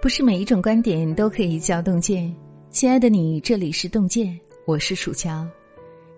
[0.00, 2.34] 不是每一种观点都可以叫洞见。
[2.70, 5.46] 亲爱的你，这里是洞见，我是楚乔。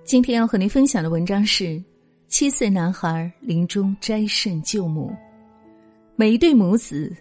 [0.05, 1.83] 今天要和您分享的文章是：
[2.29, 5.13] 七岁男孩临终摘肾救母，
[6.15, 7.13] 每一对母子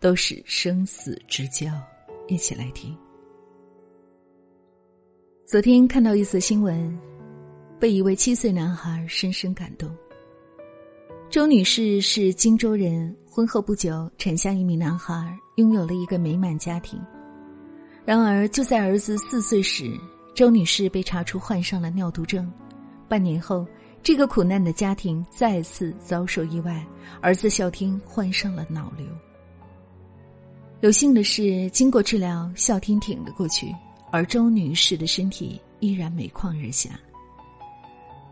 [0.00, 1.66] 都是生死之交。
[2.26, 2.96] 一起来听。
[5.44, 6.98] 昨天看到一则新闻，
[7.78, 9.94] 被一位七岁男孩深深感动。
[11.30, 16.98] 周女士是荆州人，婚后不久产下一名男孩，拥有了一个美满家庭。
[18.06, 19.92] 然而，就在儿子四岁时，
[20.34, 22.50] 周女士被查出患上了尿毒症。
[23.10, 23.66] 半年后，
[24.02, 26.82] 这个苦难的家庭再次遭受意外，
[27.20, 29.06] 儿子孝天患上了脑瘤。
[30.80, 33.70] 有幸的是，经过治疗，孝天挺了过去，
[34.10, 36.98] 而周女士的身体依然每况日下。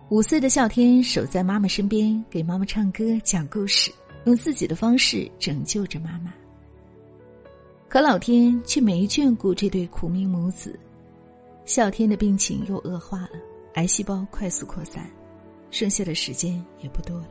[0.08, 3.90] 五岁的孝天守在妈妈身边，给妈妈唱歌、讲故事，
[4.24, 6.32] 用自己的方式拯救着妈妈。
[7.88, 10.78] 可老天却没眷顾这对苦命母子，
[11.64, 13.30] 孝天的病情又恶化了，
[13.74, 15.10] 癌细胞快速扩散，
[15.72, 17.30] 剩下的时间也不多了。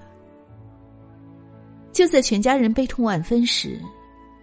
[1.94, 3.80] 就在全家人悲痛万分时，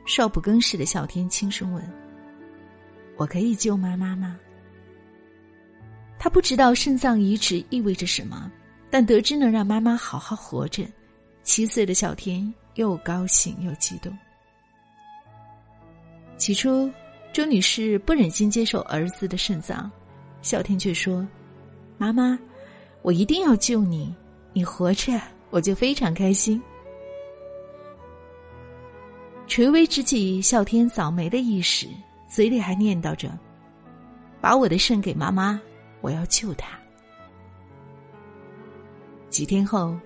[0.06, 1.92] 少不更事的孝天轻声问
[3.18, 4.40] ：“我可以救妈妈吗？”
[6.22, 8.48] 他不知道肾脏移植意味着什么，
[8.88, 10.86] 但得知能让妈妈好好活着，
[11.42, 14.16] 七岁的小天又高兴又激动。
[16.36, 16.88] 起初，
[17.32, 19.90] 周女士不忍心接受儿子的肾脏，
[20.42, 21.26] 小天却说
[21.98, 22.38] ：“妈妈，
[23.02, 24.14] 我一定要救你，
[24.52, 26.62] 你活着我就非常开心。”
[29.48, 31.88] 垂危之际，孝天早没了意识，
[32.28, 33.36] 嘴里还念叨着
[34.40, 35.60] ：“把我的肾给妈妈。”
[36.02, 36.78] 我要救他。
[39.30, 39.96] 几天后，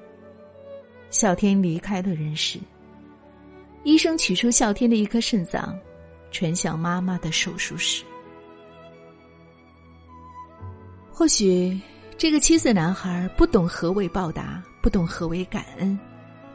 [1.10, 2.60] 孝天离开了人世。
[3.82, 5.76] 医生取出孝天的一颗肾脏，
[6.30, 8.04] 传向妈妈的手术室。
[11.12, 11.80] 或许
[12.18, 15.98] 这个七岁男孩不懂何为报答，不懂何为感恩，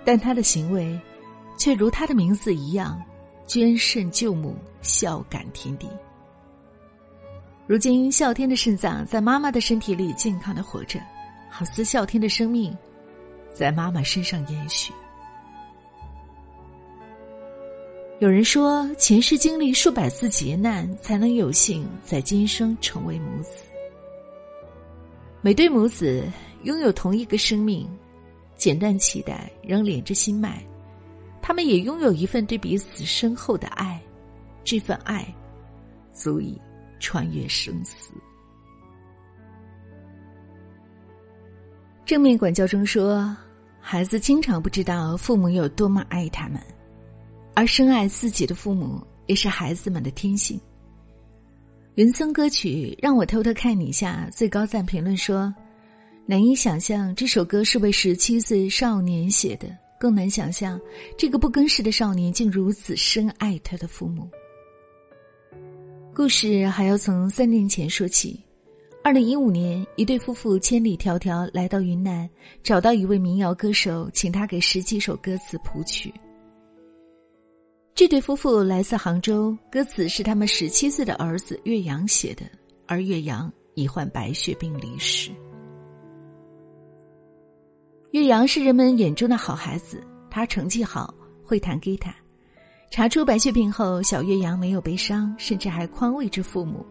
[0.05, 0.99] 但他的行为
[1.57, 3.01] 却如他的名字一样，
[3.47, 5.89] 捐肾救母，孝感天地。
[7.71, 10.99] 如今，孝天的肾脏在妈妈的身体里健康的活着，
[11.49, 12.77] 好似孝天的生命
[13.49, 14.91] 在妈妈身上延续。
[18.19, 23.63] 有人说，前世经历数百次劫难，才能有幸在今生成为母子。
[25.39, 26.29] 每对母子
[26.63, 27.89] 拥有同一个生命，
[28.57, 30.61] 剪断脐带，仍连着心脉，
[31.41, 33.97] 他们也拥有一份对彼此深厚的爱，
[34.61, 35.25] 这份爱
[36.11, 36.59] 足以。
[37.01, 38.13] 穿越生死。
[42.05, 43.35] 正面管教中说，
[43.81, 46.61] 孩子经常不知道父母有多么爱他们，
[47.53, 50.59] 而深爱自己的父母也是孩子们的天性。
[51.95, 55.53] 云森歌曲让我偷偷看你一下，最高赞评论说：
[56.25, 59.69] 难以想象这首歌是为十七岁少年写的，
[59.99, 60.79] 更难想象
[61.17, 64.29] 这个不更事的少年竟如此深爱他的父母。
[66.21, 68.39] 故事还要从三年前说起。
[69.03, 72.29] 二零一五年，一对夫妇千里迢迢来到云南，
[72.61, 76.13] 找到一位民谣歌手，请他给十几首歌词谱曲。
[77.95, 82.43] 这对夫妇来自杭州，歌词是他们十七岁的儿子岳阳写的，
[82.85, 85.31] 而岳阳已患白血病离世。
[88.11, 91.11] 岳阳是人们眼中的好孩子，他成绩好，
[91.43, 92.15] 会弹吉他。
[92.91, 96.85] 查出白血病后，小岳阳没有悲伤，甚至还宽慰着父母。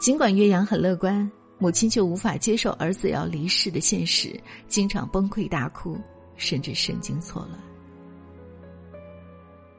[0.00, 1.28] 尽管岳阳很乐观，
[1.58, 5.98] 母亲却无法接受儿子要离世的现实，经常崩溃大哭，
[6.36, 7.58] 甚至神经错乱。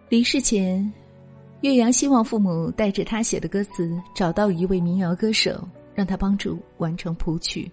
[0.09, 0.91] 离世前，
[1.61, 5.65] 岳阳希望父母带着他写的歌词找到一位民谣歌手，
[5.95, 7.71] 让他帮助完成谱曲。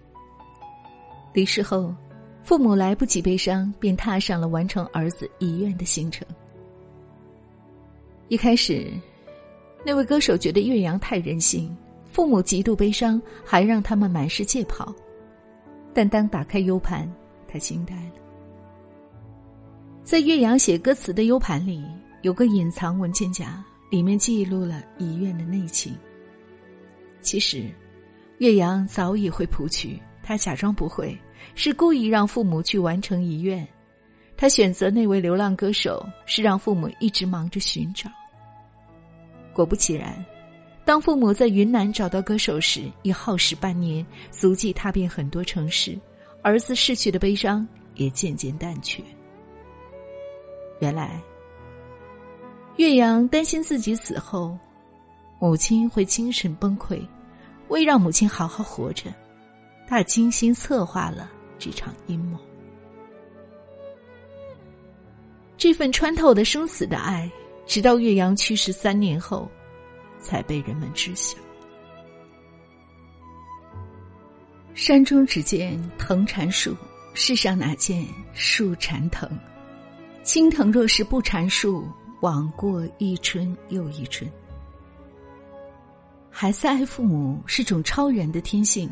[1.33, 1.93] 离世后，
[2.41, 6.25] 父母来不及悲伤，便踏上了完成儿子遗愿的行程。
[8.29, 8.85] 一开始，
[9.83, 11.75] 那位歌手觉得岳阳太任性，
[12.11, 14.93] 父母极度悲伤，还让他们满世界跑。
[15.95, 17.11] 但当打开 U 盘，
[17.47, 18.13] 他惊呆了。
[20.03, 21.83] 在岳阳写歌词的 U 盘里，
[22.21, 25.97] 有个隐藏文件夹，里面记录了遗愿的内情。
[27.21, 27.65] 其实，
[28.37, 31.17] 岳阳早已会谱曲，他假装不会，
[31.55, 33.67] 是故意让父母去完成遗愿。
[34.37, 38.07] 他选择那位流浪歌手，是让父母一直忙着寻找。
[39.59, 40.25] 果不其然，
[40.85, 45.99] 当父母在云南找到歌手时，已耗时半年，足迹踏遍很多城市，
[46.41, 49.03] 儿子逝去的悲伤也渐渐淡去。
[50.79, 51.21] 原来，
[52.77, 54.57] 岳阳担心自己死后，
[55.41, 57.05] 母亲会精神崩溃，
[57.67, 59.13] 为让母亲好好活着，
[59.89, 62.39] 他精心策划了这场阴谋。
[65.57, 67.29] 这份穿透的生死的爱，
[67.69, 69.47] 直到岳阳去世三年后，
[70.19, 71.37] 才被人们知晓。
[74.73, 76.75] 山中只见藤缠树，
[77.13, 79.29] 世上哪见树缠藤？
[80.23, 81.87] 青藤若是不缠树，
[82.21, 84.27] 枉过一春又一春。
[86.31, 88.89] 孩子爱父母是种超然的天性，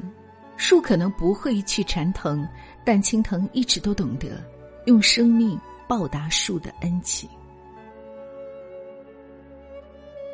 [0.56, 2.48] 树可能不会去缠藤，
[2.86, 4.40] 但青藤一直都懂得
[4.86, 7.28] 用生命报答树的恩情。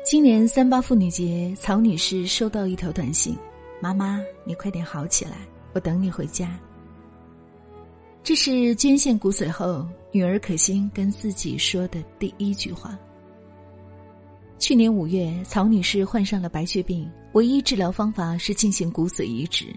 [0.04, 3.34] 今年三八妇女节，曹女士收到一条短信。
[3.80, 5.38] 妈妈，你快点好起来，
[5.72, 6.60] 我等你回家。
[8.22, 12.98] 这是捐献骨髓后，女儿可心跟自己说的第一句话。
[14.58, 19.74] 去年五月，曹女士患上了白血病，唯一治疗方法是进行骨髓移植，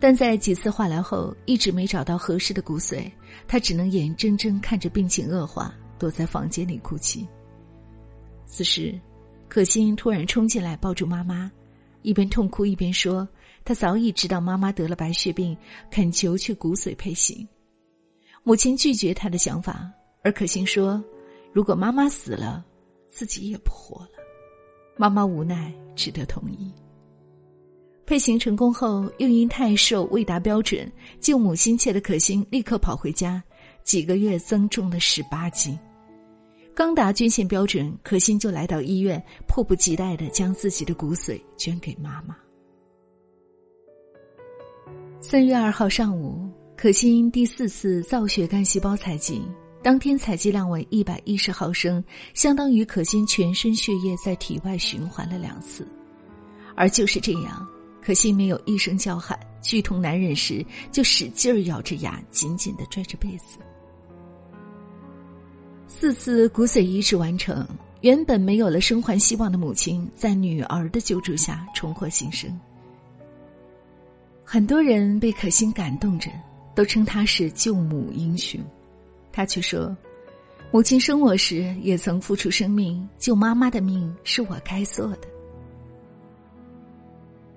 [0.00, 3.08] 但在几次化疗后，一直没找到合适的骨髓，
[3.46, 7.24] 她只能眼睁睁看着病情恶化，躲在房间里哭泣。
[8.44, 8.92] 此时，
[9.48, 11.50] 可心突然冲进来，抱住妈妈。
[12.02, 13.28] 一边痛哭一边说
[13.64, 15.56] ：“他早已知道妈妈得了白血病，
[15.90, 17.46] 恳求去骨髓配型。”
[18.44, 19.90] 母亲拒绝他的想法，
[20.22, 21.02] 而可心说
[21.52, 22.64] ：“如果妈妈死了，
[23.08, 24.10] 自己也不活了。”
[24.96, 26.72] 妈妈无奈，只得同意。
[28.06, 30.90] 配型成功后，又因太瘦未达标准，
[31.20, 33.42] 救母心切的可心立刻跑回家，
[33.82, 35.76] 几个月增重了十八斤。
[36.76, 42.36] 刚达捐献标准，可心就来到医院，迫不及待的将自己的骨髓捐给妈妈。
[45.18, 46.46] 三月二号上午，
[46.76, 49.40] 可心第四次造血干细胞采集，
[49.82, 55.88] 当天采集量为一百一十毫升，相当于可心全身血液在体外循环了两次。
[56.74, 57.66] 而就是这样，
[58.02, 60.62] 可心没有一声叫喊，剧痛难忍时，
[60.92, 63.56] 就使劲儿咬着牙，紧紧的拽着被子。
[65.88, 67.66] 四次骨髓移植完成，
[68.00, 72.50] 原本没有了生还希望的母亲，在女儿的救助下重获新生。
[74.44, 76.30] 很多人被可心感动着，
[76.74, 78.60] 都称她是救母英雄。
[79.32, 79.96] 她却说
[80.72, 85.28] ：“母亲生我时也曾付出生命，救妈妈的命是我该做的。”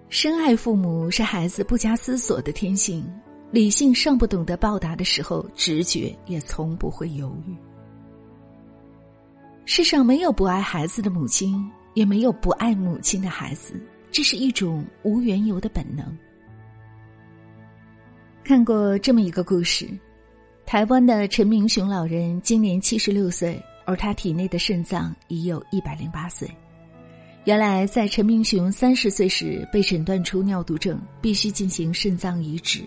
[0.09, 3.05] 深爱父母是孩子不加思索的天性，
[3.51, 7.55] 理性尚不懂得报答的时候，直觉也从不会犹豫。
[9.71, 11.63] 世上没有不爱孩子的母亲，
[11.93, 13.79] 也没有不爱母亲的孩子，
[14.09, 16.03] 这是一种无缘由的本能。
[18.43, 19.87] 看过这么一个故事：
[20.65, 26.49] 台湾的陈明雄老人今年七十六岁，而他体内的肾脏已有一百零八岁。
[27.43, 32.81] 原来，在陈明雄三十岁时被诊断出尿毒症，必须进行肾脏移植。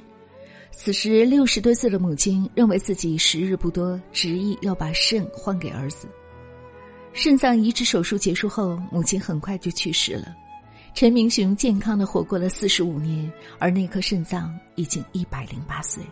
[0.73, 6.08] 此时，六十多岁的母亲认为自己时日不多，执意要把肾换给儿子。
[7.14, 10.35] 肾脏移植手术结束后，母亲很快就去世了。
[10.94, 16.02] 陈明雄健康的活过了四十五年，而那颗肾脏已经一百零八岁。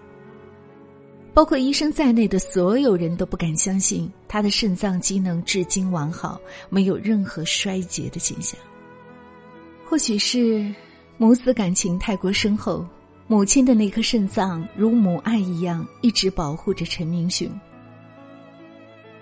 [1.33, 8.59] 包括医生在内的所有人都不敢相信他的肾脏机能至今完好，没有任何衰竭的现象。
[9.87, 10.75] 或许是
[11.17, 12.87] 母子感情太过深厚，
[13.27, 17.49] 母亲的那颗肾脏如母爱一样，一直保护着陈明雄。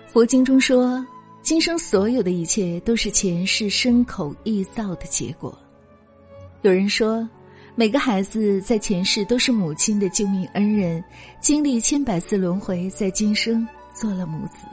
[0.07, 1.05] 佛经中说。
[1.49, 5.57] 今生所有的一切都是前世身口意造的结果。
[6.61, 7.27] 有人说，
[7.73, 11.03] 每个孩子在前世都是母亲的救命恩人，
[11.41, 14.67] 经历千百次轮回，在今生做了母子。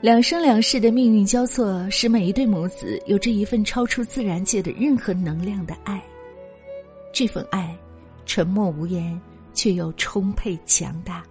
[0.00, 6.00] 两生两世的命运交错，使每一对母子有着一份超出自然界的任何能量的爱。
[7.12, 7.76] 这份爱，
[8.24, 9.20] 沉默无言，
[9.52, 11.24] 却又充沛强大。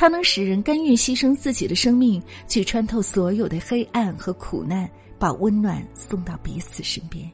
[0.00, 4.88] 它能使人甘愿牺牲自己的生命，去穿透所有的黑暗和苦难，
[5.18, 7.28] 把温暖送到彼此身边。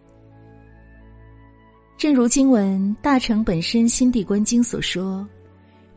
[1.99, 5.28] 正如经文《大成本身心地观经》所说：“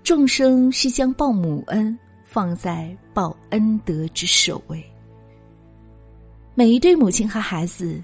[0.04, 4.84] 众生需将报母恩放在报恩德之首位。”
[6.54, 8.04] 每一对母亲和孩子，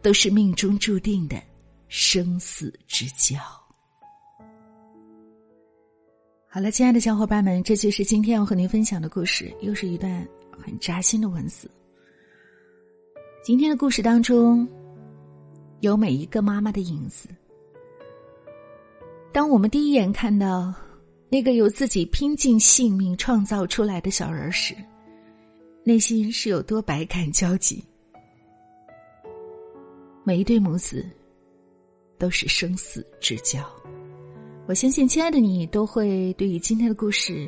[0.00, 1.42] 都是命中注定的
[1.88, 3.36] 生死之交。
[6.54, 10.24] 好了，亲爱的小伙伴们，这就是今天要和您分享的故事，又是一段
[10.56, 11.68] 很扎心的文字。
[13.42, 14.64] 今天的故事当中，
[15.80, 17.28] 有每一个妈妈的影子。
[19.32, 20.72] 当我们第一眼看到
[21.28, 24.76] 那个由自己拼尽性命创造出来的小人时，
[25.82, 27.84] 内心是有多百感交集。
[30.22, 31.04] 每一对母子
[32.16, 33.58] 都是生死之交。
[34.66, 37.46] 我相信，亲爱的你都会对于今天的故事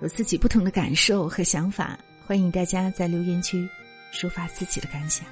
[0.00, 1.98] 有自己不同的感受和想法。
[2.24, 3.68] 欢迎大家在留言区
[4.14, 5.26] 抒发自己的感想。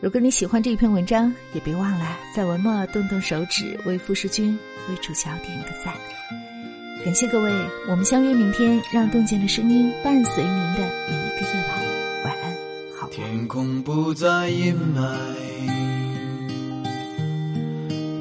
[0.00, 5.94] 如果你喜欢这一篇文章，也别忘了在文末动动手指为付书君为主角点个赞。
[7.04, 7.52] 感谢各位，
[7.90, 12.24] 我们相约明天，让洞见的声音伴随您的每一个夜晚。
[12.24, 12.56] 晚安，
[12.98, 13.08] 好。
[13.10, 15.14] 天空不再阴霾，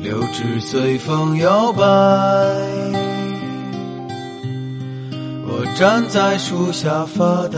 [0.06, 1.82] 柳枝随风摇摆。
[5.48, 7.58] 我站在树下发呆，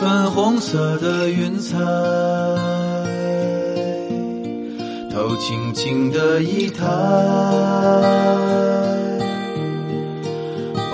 [0.00, 1.76] 粉红色的云彩。
[5.10, 6.86] 头轻轻的一抬，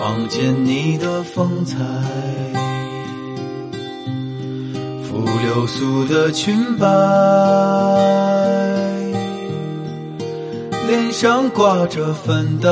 [0.01, 1.77] 望见你的风采，
[5.05, 6.85] 拂流苏的裙摆，
[10.89, 12.71] 脸上挂着粉黛，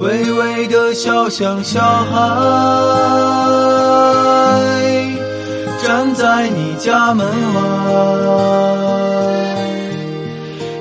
[0.00, 2.12] 微微的笑像小孩。
[5.82, 7.62] 站在你家门外，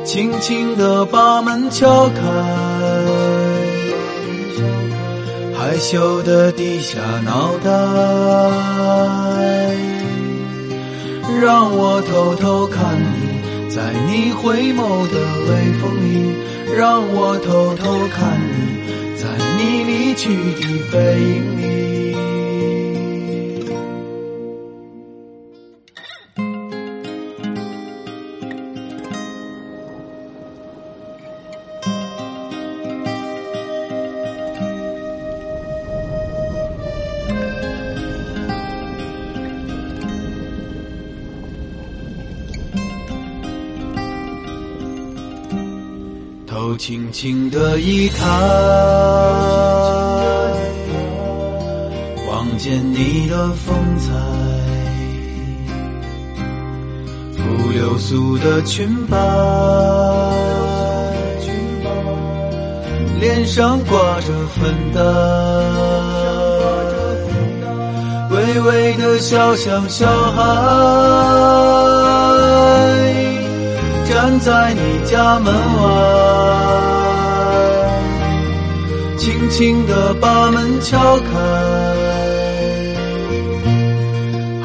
[0.04, 2.22] 轻轻地把门敲开，
[5.58, 7.72] 害羞的低下脑袋，
[11.42, 13.21] 让我偷偷看你，
[13.74, 15.16] 在你回眸的
[15.48, 16.36] 微风里，
[16.76, 19.24] 让我偷偷看你，在
[19.58, 20.28] 你离去
[20.60, 20.62] 的
[20.92, 21.91] 背影里。
[46.62, 48.24] 头轻轻的一抬，
[52.30, 54.12] 望见你的风采，
[57.36, 57.42] 拂
[57.72, 59.18] 流苏的裙摆，
[63.20, 65.02] 脸上挂着粉黛，
[68.30, 70.38] 微微的笑像小孩。
[74.08, 76.21] 站在你家门外，
[79.52, 81.26] 轻轻地把门敲开，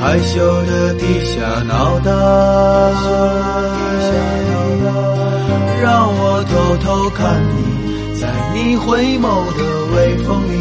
[0.00, 2.10] 害羞地低下脑袋，
[5.82, 9.24] 让我偷偷看你，在你回眸
[9.56, 9.60] 的
[9.96, 10.54] 微风里，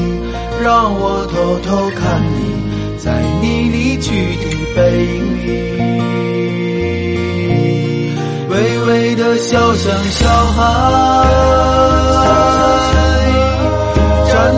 [0.64, 2.38] 让我偷偷看你，
[2.98, 4.44] 在你离去的
[4.76, 5.46] 背影里。
[8.50, 8.54] 微
[8.88, 10.64] 微的笑像小孩，